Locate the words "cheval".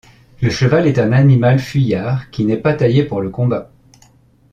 0.49-0.87